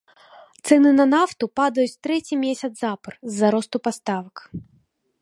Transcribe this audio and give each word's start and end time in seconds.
Цэны 0.69 0.93
на 0.99 1.05
нафту 1.15 1.49
падаюць 1.59 1.99
трэці 2.07 2.41
месяц 2.47 2.71
запар 2.83 3.13
з-за 3.29 3.47
росту 3.59 3.77
паставак. 3.91 4.35